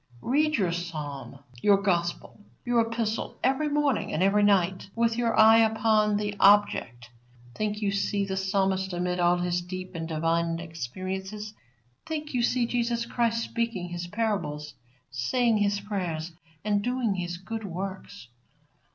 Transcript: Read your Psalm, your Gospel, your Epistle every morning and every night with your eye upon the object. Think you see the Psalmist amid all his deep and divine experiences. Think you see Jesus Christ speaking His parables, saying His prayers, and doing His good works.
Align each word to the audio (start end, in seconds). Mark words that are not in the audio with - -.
Read 0.23 0.55
your 0.57 0.71
Psalm, 0.71 1.37
your 1.61 1.79
Gospel, 1.79 2.43
your 2.65 2.81
Epistle 2.81 3.37
every 3.43 3.69
morning 3.69 4.11
and 4.11 4.23
every 4.23 4.41
night 4.41 4.89
with 4.95 5.15
your 5.15 5.39
eye 5.39 5.59
upon 5.59 6.17
the 6.17 6.35
object. 6.39 7.11
Think 7.53 7.83
you 7.83 7.91
see 7.91 8.25
the 8.25 8.35
Psalmist 8.35 8.93
amid 8.93 9.19
all 9.19 9.37
his 9.37 9.61
deep 9.61 9.93
and 9.93 10.07
divine 10.07 10.57
experiences. 10.57 11.53
Think 12.07 12.33
you 12.33 12.41
see 12.41 12.65
Jesus 12.65 13.05
Christ 13.05 13.43
speaking 13.43 13.89
His 13.89 14.07
parables, 14.07 14.73
saying 15.11 15.57
His 15.57 15.79
prayers, 15.79 16.31
and 16.65 16.81
doing 16.81 17.13
His 17.13 17.37
good 17.37 17.63
works. 17.63 18.29